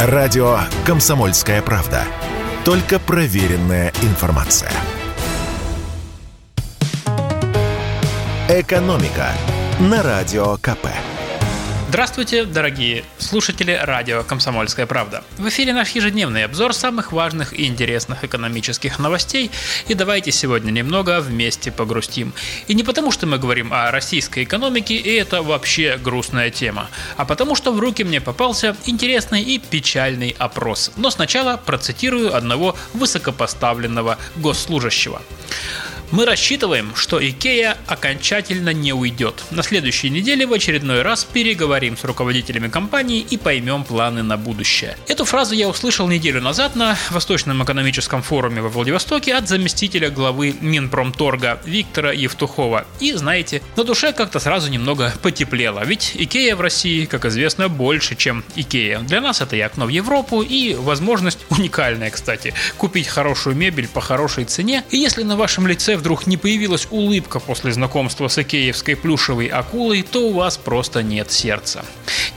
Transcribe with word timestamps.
Радио 0.00 0.60
«Комсомольская 0.86 1.60
правда». 1.60 2.04
Только 2.64 3.00
проверенная 3.00 3.92
информация. 4.02 4.70
«Экономика» 8.48 9.32
на 9.80 10.04
Радио 10.04 10.56
КП. 10.58 10.86
Здравствуйте, 11.88 12.44
дорогие 12.44 13.02
слушатели 13.16 13.72
радио 13.72 14.22
«Комсомольская 14.22 14.84
правда». 14.84 15.24
В 15.38 15.48
эфире 15.48 15.72
наш 15.72 15.92
ежедневный 15.92 16.44
обзор 16.44 16.74
самых 16.74 17.12
важных 17.12 17.58
и 17.58 17.64
интересных 17.64 18.24
экономических 18.24 18.98
новостей. 18.98 19.50
И 19.88 19.94
давайте 19.94 20.30
сегодня 20.30 20.70
немного 20.70 21.22
вместе 21.22 21.72
погрустим. 21.72 22.34
И 22.66 22.74
не 22.74 22.82
потому, 22.82 23.10
что 23.10 23.26
мы 23.26 23.38
говорим 23.38 23.72
о 23.72 23.90
российской 23.90 24.44
экономике, 24.44 24.96
и 24.96 25.14
это 25.14 25.42
вообще 25.42 25.96
грустная 25.96 26.50
тема, 26.50 26.90
а 27.16 27.24
потому, 27.24 27.54
что 27.54 27.72
в 27.72 27.80
руки 27.80 28.04
мне 28.04 28.20
попался 28.20 28.76
интересный 28.84 29.42
и 29.42 29.58
печальный 29.58 30.36
опрос. 30.38 30.92
Но 30.98 31.08
сначала 31.08 31.56
процитирую 31.56 32.36
одного 32.36 32.76
высокопоставленного 32.92 34.18
госслужащего. 34.36 35.22
Мы 36.10 36.24
рассчитываем, 36.24 36.94
что 36.94 37.20
Икея 37.20 37.76
окончательно 37.86 38.72
не 38.72 38.94
уйдет. 38.94 39.44
На 39.50 39.62
следующей 39.62 40.08
неделе 40.08 40.46
в 40.46 40.52
очередной 40.54 41.02
раз 41.02 41.24
переговорим 41.24 41.98
с 41.98 42.04
руководителями 42.04 42.68
компании 42.68 43.20
и 43.20 43.36
поймем 43.36 43.84
планы 43.84 44.22
на 44.22 44.38
будущее. 44.38 44.96
Эту 45.06 45.26
фразу 45.26 45.54
я 45.54 45.68
услышал 45.68 46.08
неделю 46.08 46.40
назад 46.40 46.76
на 46.76 46.96
Восточном 47.10 47.62
экономическом 47.62 48.22
форуме 48.22 48.62
во 48.62 48.70
Владивостоке 48.70 49.34
от 49.34 49.48
заместителя 49.48 50.08
главы 50.08 50.54
Минпромторга 50.62 51.60
Виктора 51.66 52.12
Евтухова. 52.12 52.86
И, 53.00 53.12
знаете, 53.12 53.60
на 53.76 53.84
душе 53.84 54.14
как-то 54.14 54.40
сразу 54.40 54.70
немного 54.70 55.12
потеплело, 55.20 55.84
ведь 55.84 56.12
Икея 56.14 56.56
в 56.56 56.62
России, 56.62 57.04
как 57.04 57.26
известно, 57.26 57.68
больше, 57.68 58.16
чем 58.16 58.44
Икея. 58.56 59.00
Для 59.00 59.20
нас 59.20 59.42
это 59.42 59.56
и 59.56 59.60
окно 59.60 59.84
в 59.84 59.90
Европу, 59.90 60.40
и 60.40 60.72
возможность 60.74 61.40
уникальная, 61.50 62.10
кстати, 62.10 62.54
купить 62.78 63.08
хорошую 63.08 63.56
мебель 63.56 63.88
по 63.88 64.00
хорошей 64.00 64.46
цене. 64.46 64.84
И 64.88 64.96
если 64.96 65.22
на 65.22 65.36
вашем 65.36 65.66
лице 65.66 65.97
вдруг 65.98 66.26
не 66.26 66.36
появилась 66.36 66.88
улыбка 66.90 67.40
после 67.40 67.72
знакомства 67.72 68.28
с 68.28 68.38
икеевской 68.38 68.96
плюшевой 68.96 69.46
акулой, 69.46 70.02
то 70.02 70.28
у 70.28 70.32
вас 70.32 70.56
просто 70.56 71.02
нет 71.02 71.30
сердца. 71.30 71.84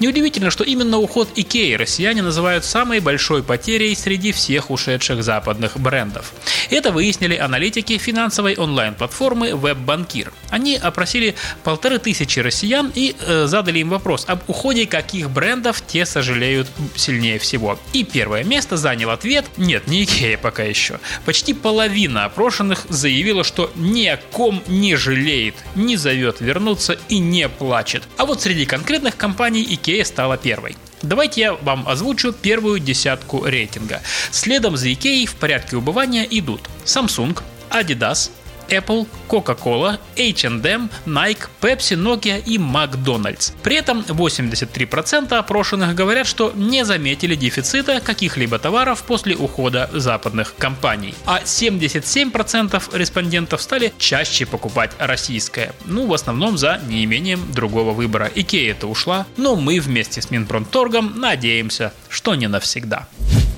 Неудивительно, 0.00 0.50
что 0.50 0.64
именно 0.64 0.98
уход 0.98 1.28
Икеи 1.36 1.74
россияне 1.74 2.22
называют 2.22 2.64
самой 2.64 3.00
большой 3.00 3.42
потерей 3.42 3.94
среди 3.94 4.32
всех 4.32 4.70
ушедших 4.70 5.22
западных 5.22 5.78
брендов. 5.78 6.32
Это 6.70 6.90
выяснили 6.90 7.36
аналитики 7.36 7.98
финансовой 7.98 8.56
онлайн-платформы 8.56 9.50
WebBankir. 9.50 10.32
Они 10.48 10.76
опросили 10.76 11.34
полторы 11.64 11.98
тысячи 11.98 12.40
россиян 12.40 12.90
и 12.94 13.14
э, 13.20 13.46
задали 13.46 13.80
им 13.80 13.90
вопрос 13.90 14.24
об 14.26 14.48
уходе 14.48 14.86
каких 14.86 15.30
брендов 15.30 15.82
те 15.86 16.06
сожалеют 16.06 16.68
сильнее 16.96 17.38
всего. 17.38 17.78
И 17.92 18.04
первое 18.04 18.42
место 18.42 18.76
занял 18.78 19.10
ответ 19.10 19.44
«Нет, 19.58 19.86
не 19.86 20.04
Икея 20.04 20.38
пока 20.38 20.62
еще». 20.62 20.98
Почти 21.26 21.52
половина 21.52 22.24
опрошенных 22.24 22.86
заявила, 22.88 23.44
что 23.50 23.68
ни 23.74 24.06
о 24.06 24.16
ком 24.16 24.62
не 24.68 24.94
жалеет, 24.94 25.56
не 25.74 25.96
зовет 25.96 26.40
вернуться 26.40 26.96
и 27.08 27.18
не 27.18 27.48
плачет. 27.48 28.04
А 28.16 28.24
вот 28.24 28.40
среди 28.40 28.64
конкретных 28.64 29.16
компаний 29.16 29.66
Икея 29.68 30.04
стала 30.04 30.36
первой. 30.36 30.76
Давайте 31.02 31.40
я 31.40 31.54
вам 31.54 31.88
озвучу 31.88 32.32
первую 32.32 32.78
десятку 32.78 33.44
рейтинга. 33.44 34.02
Следом 34.30 34.76
за 34.76 34.92
Икеей 34.92 35.26
в 35.26 35.34
порядке 35.34 35.76
убывания 35.76 36.22
идут 36.30 36.60
Samsung, 36.84 37.36
Adidas, 37.70 38.30
Apple, 38.70 39.06
Coca-Cola, 39.28 39.98
H&M, 40.16 40.90
Nike, 41.06 41.48
Pepsi, 41.60 41.96
Nokia 41.96 42.42
и 42.44 42.58
McDonald's. 42.58 43.52
При 43.62 43.76
этом 43.76 44.00
83% 44.00 45.32
опрошенных 45.34 45.94
говорят, 45.94 46.26
что 46.26 46.52
не 46.54 46.84
заметили 46.84 47.34
дефицита 47.34 48.00
каких-либо 48.00 48.58
товаров 48.58 49.02
после 49.02 49.36
ухода 49.36 49.90
западных 49.92 50.54
компаний. 50.56 51.14
А 51.26 51.40
77% 51.40 52.96
респондентов 52.96 53.62
стали 53.62 53.92
чаще 53.98 54.46
покупать 54.46 54.92
российское. 54.98 55.72
Ну, 55.84 56.06
в 56.06 56.14
основном 56.14 56.58
за 56.58 56.80
неимением 56.86 57.52
другого 57.52 57.92
выбора. 57.92 58.30
Икея-то 58.34 58.86
ушла, 58.86 59.26
но 59.36 59.56
мы 59.56 59.80
вместе 59.80 60.22
с 60.22 60.30
Минпромторгом 60.30 61.18
надеемся, 61.18 61.92
что 62.08 62.34
не 62.34 62.48
навсегда. 62.48 63.08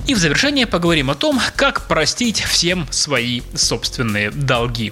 И 0.05 0.13
в 0.13 0.17
завершение 0.17 0.67
поговорим 0.67 1.09
о 1.09 1.15
том, 1.15 1.39
как 1.55 1.87
простить 1.87 2.41
всем 2.41 2.87
свои 2.91 3.41
собственные 3.55 4.31
долги. 4.31 4.91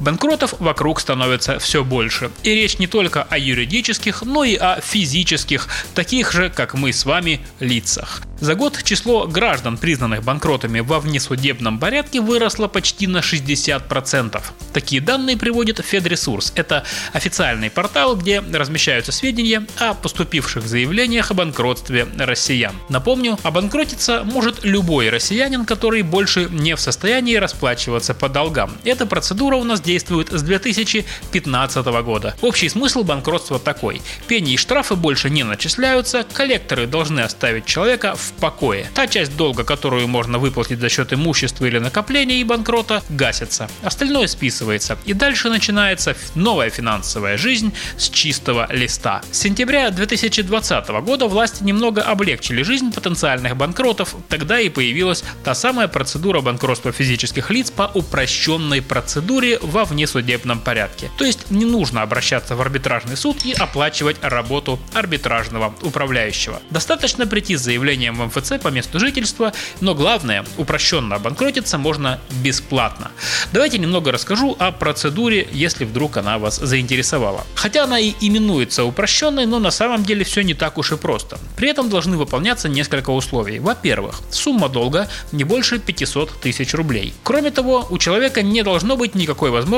Банкротов 0.00 0.54
вокруг 0.60 0.98
становится 0.98 1.58
все 1.58 1.84
больше. 1.84 2.30
И 2.42 2.54
речь 2.54 2.78
не 2.78 2.86
только 2.86 3.22
о 3.22 3.36
юридических, 3.36 4.22
но 4.22 4.44
и 4.44 4.56
о 4.56 4.80
физических, 4.80 5.68
таких 5.94 6.32
же, 6.32 6.48
как 6.48 6.72
мы 6.74 6.92
с 6.92 7.04
вами, 7.04 7.40
лицах. 7.60 8.22
За 8.40 8.54
год 8.54 8.82
число 8.82 9.26
граждан, 9.26 9.76
признанных 9.76 10.22
банкротами 10.24 10.80
во 10.80 10.98
внесудебном 10.98 11.78
порядке, 11.78 12.22
выросло 12.22 12.68
почти 12.68 13.06
на 13.06 13.18
60%. 13.18 14.42
Такие 14.72 15.02
данные 15.02 15.36
приводит 15.36 15.84
Федресурс. 15.84 16.54
Это 16.56 16.84
официальный 17.12 17.68
портал, 17.68 18.16
где 18.16 18.40
размещаются 18.40 19.12
сведения 19.12 19.66
о 19.78 19.92
поступивших 19.92 20.66
заявлениях 20.66 21.30
о 21.30 21.34
банкротстве 21.34 22.08
россиян. 22.16 22.74
Напомню, 22.88 23.38
обанкротиться 23.42 24.22
может 24.24 24.64
любой 24.64 25.10
россиянин, 25.10 25.66
который 25.66 26.00
больше 26.00 26.48
не 26.50 26.74
в 26.76 26.80
состоянии 26.80 27.34
расплачиваться 27.34 28.14
по 28.14 28.30
долгам. 28.30 28.72
Эта 28.84 29.04
процедура 29.04 29.56
у 29.56 29.64
нас 29.64 29.82
действует 29.92 30.30
с 30.30 30.42
2015 30.42 31.86
года. 32.02 32.34
Общий 32.40 32.70
смысл 32.70 33.02
банкротства 33.02 33.58
такой. 33.58 34.00
Пени 34.28 34.54
и 34.54 34.56
штрафы 34.56 34.94
больше 34.94 35.28
не 35.28 35.42
начисляются, 35.44 36.24
коллекторы 36.32 36.86
должны 36.86 37.20
оставить 37.20 37.66
человека 37.66 38.14
в 38.14 38.30
в 38.30 38.40
покое. 38.40 38.86
Та 38.94 39.06
часть 39.06 39.36
долга, 39.36 39.64
которую 39.64 40.08
можно 40.08 40.38
выплатить 40.38 40.80
за 40.80 40.88
счет 40.88 41.12
имущества 41.12 41.66
или 41.66 41.78
накопления 41.78 42.40
и 42.40 42.44
банкрота, 42.44 43.02
гасится. 43.08 43.68
Остальное 43.82 44.26
списывается. 44.26 44.98
И 45.04 45.12
дальше 45.12 45.50
начинается 45.50 46.16
новая 46.34 46.70
финансовая 46.70 47.36
жизнь 47.36 47.72
с 47.96 48.08
чистого 48.08 48.66
листа. 48.72 49.22
С 49.30 49.38
сентября 49.38 49.90
2020 49.90 50.88
года 51.02 51.26
власти 51.26 51.62
немного 51.62 52.02
облегчили 52.02 52.62
жизнь 52.62 52.92
потенциальных 52.92 53.56
банкротов. 53.56 54.14
Тогда 54.28 54.60
и 54.60 54.68
появилась 54.68 55.24
та 55.44 55.54
самая 55.54 55.88
процедура 55.88 56.40
банкротства 56.40 56.92
физических 56.92 57.50
лиц 57.50 57.70
по 57.70 57.90
упрощенной 57.94 58.82
процедуре 58.82 59.58
во 59.80 59.86
внесудебном 59.86 60.60
порядке. 60.60 61.10
То 61.16 61.24
есть 61.24 61.50
не 61.50 61.64
нужно 61.64 62.02
обращаться 62.02 62.54
в 62.54 62.60
арбитражный 62.60 63.16
суд 63.16 63.46
и 63.46 63.52
оплачивать 63.52 64.18
работу 64.20 64.78
арбитражного 64.92 65.74
управляющего. 65.80 66.60
Достаточно 66.68 67.26
прийти 67.26 67.56
с 67.56 67.62
заявлением 67.62 68.16
в 68.16 68.26
МФЦ 68.26 68.62
по 68.62 68.68
месту 68.68 69.00
жительства, 69.00 69.54
но 69.80 69.94
главное, 69.94 70.44
упрощенно 70.58 71.16
обанкротиться 71.16 71.78
можно 71.78 72.20
бесплатно. 72.42 73.10
Давайте 73.52 73.78
немного 73.78 74.12
расскажу 74.12 74.54
о 74.58 74.70
процедуре, 74.70 75.48
если 75.50 75.86
вдруг 75.86 76.18
она 76.18 76.38
вас 76.38 76.58
заинтересовала. 76.58 77.46
Хотя 77.54 77.84
она 77.84 77.98
и 77.98 78.12
именуется 78.20 78.84
упрощенной, 78.84 79.46
но 79.46 79.58
на 79.60 79.70
самом 79.70 80.04
деле 80.04 80.24
все 80.24 80.42
не 80.42 80.52
так 80.52 80.76
уж 80.76 80.92
и 80.92 80.98
просто. 80.98 81.38
При 81.56 81.70
этом 81.70 81.88
должны 81.88 82.18
выполняться 82.18 82.68
несколько 82.68 83.08
условий. 83.08 83.60
Во-первых, 83.60 84.20
сумма 84.30 84.68
долга 84.68 85.08
не 85.32 85.44
больше 85.44 85.78
500 85.78 86.38
тысяч 86.42 86.74
рублей. 86.74 87.14
Кроме 87.22 87.50
того, 87.50 87.86
у 87.88 87.96
человека 87.96 88.42
не 88.42 88.62
должно 88.62 88.98
быть 88.98 89.14
никакой 89.14 89.50
возможности 89.50 89.69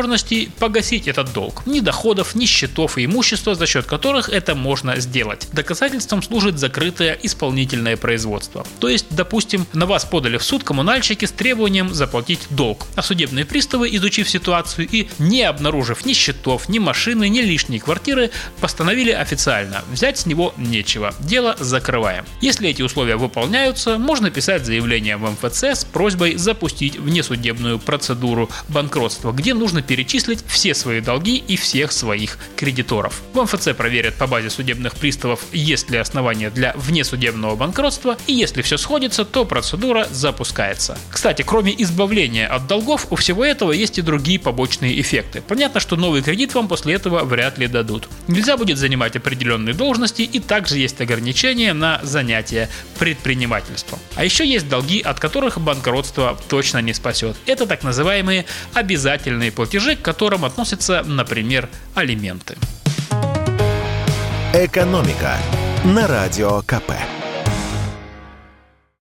погасить 0.59 1.09
этот 1.09 1.33
долг. 1.33 1.67
Ни 1.67 1.81
доходов, 1.81 2.35
ни 2.35 2.47
счетов 2.47 2.99
и 2.99 3.05
имущества, 3.05 3.55
за 3.55 3.67
счет 3.67 3.87
которых 3.87 4.29
это 4.29 4.55
можно 4.55 4.99
сделать. 5.01 5.49
Доказательством 5.53 6.23
служит 6.23 6.59
закрытое 6.59 7.19
исполнительное 7.23 7.97
производство. 7.97 8.67
То 8.81 8.89
есть, 8.89 9.07
допустим, 9.11 9.67
на 9.73 9.87
вас 9.87 10.05
подали 10.05 10.39
в 10.39 10.45
суд 10.45 10.65
коммунальщики 10.65 11.27
с 11.27 11.31
требованием 11.31 11.93
заплатить 11.93 12.41
долг, 12.51 12.87
а 12.97 13.03
судебные 13.03 13.45
приставы, 13.45 13.95
изучив 13.95 14.29
ситуацию 14.31 14.89
и 14.91 15.09
не 15.19 15.43
обнаружив 15.43 16.05
ни 16.07 16.15
счетов, 16.15 16.69
ни 16.69 16.79
машины, 16.79 17.29
ни 17.29 17.41
лишней 17.41 17.79
квартиры, 17.79 18.31
постановили 18.61 19.11
официально 19.11 19.83
взять 19.91 20.19
с 20.19 20.27
него 20.27 20.55
нечего, 20.57 21.15
дело 21.21 21.57
закрываем. 21.59 22.25
Если 22.41 22.69
эти 22.69 22.83
условия 22.83 23.17
выполняются, 23.17 23.99
можно 23.99 24.31
писать 24.31 24.65
заявление 24.65 25.17
в 25.17 25.31
МФЦ 25.31 25.65
с 25.65 25.85
просьбой 25.85 26.37
запустить 26.37 26.97
внесудебную 26.97 27.79
процедуру 27.79 28.51
банкротства, 28.69 29.33
где 29.33 29.55
нужно 29.55 29.82
перечислить 29.83 30.45
все 30.47 30.75
свои 30.75 31.01
долги 31.01 31.37
и 31.37 31.57
всех 31.57 31.93
своих 31.93 32.39
кредиторов. 32.57 33.23
В 33.33 33.43
МФЦ 33.43 33.75
проверят 33.77 34.15
по 34.15 34.27
базе 34.27 34.51
судебных 34.51 34.95
приставов, 34.95 35.41
есть 35.53 35.91
ли 35.91 35.99
основания 35.99 36.51
для 36.51 36.73
внесудебного 36.75 37.57
банкротства 37.57 38.17
и 38.27 38.33
если 38.33 38.63
все 38.63 38.77
сходится, 38.77 39.25
то 39.25 39.45
процедура 39.45 40.07
запускается. 40.11 40.99
Кстати, 41.11 41.43
кроме 41.43 41.75
избавления 41.83 42.47
от 42.47 42.67
долгов, 42.67 43.07
у 43.11 43.17
всего 43.17 43.45
этого 43.45 43.73
есть 43.73 43.99
и 43.99 44.03
другие 44.03 44.39
побочные 44.39 45.01
эффекты. 45.01 45.43
Понятно, 45.43 45.81
что 45.81 45.97
новый 45.97 46.23
кредит 46.23 46.55
вам 46.55 46.69
после 46.69 46.95
этого 46.95 47.25
вряд 47.25 47.59
ли 47.59 47.67
дадут. 47.67 48.09
Нельзя 48.29 48.57
будет 48.57 48.79
занимать 48.79 49.17
определенные 49.17 49.75
должности 49.75 50.23
и 50.23 50.41
также 50.41 50.79
есть 50.79 51.01
ограничения 51.01 51.73
на 51.73 52.01
занятия 52.03 52.69
предпринимательством. 52.99 53.99
А 54.15 54.25
еще 54.25 54.47
есть 54.47 54.69
долги, 54.69 55.01
от 55.01 55.21
которых 55.21 55.59
банкротство 55.61 56.39
точно 56.49 56.79
не 56.79 56.95
спасет. 56.95 57.37
Это 57.47 57.67
так 57.67 57.83
называемые 57.83 58.45
обязательные 58.75 59.53
платежи, 59.63 59.95
к 59.95 60.03
которым 60.03 60.45
относятся, 60.45 61.05
например, 61.05 61.69
алименты. 61.95 62.57
Экономика 64.53 65.37
на 65.85 66.09
радио 66.09 66.63
КП. 66.63 67.22